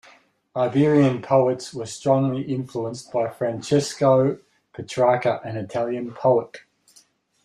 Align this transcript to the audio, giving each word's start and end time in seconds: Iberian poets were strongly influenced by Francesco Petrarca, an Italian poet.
Iberian 0.55 1.21
poets 1.21 1.75
were 1.75 1.85
strongly 1.85 2.41
influenced 2.41 3.11
by 3.13 3.29
Francesco 3.29 4.39
Petrarca, 4.73 5.39
an 5.45 5.57
Italian 5.57 6.11
poet. 6.11 6.61